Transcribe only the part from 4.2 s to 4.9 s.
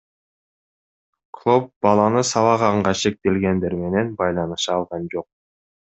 байланыша